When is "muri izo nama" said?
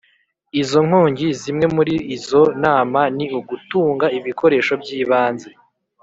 1.75-3.01